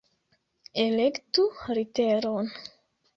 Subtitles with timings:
[0.83, 1.45] Elektu
[1.75, 2.49] literon!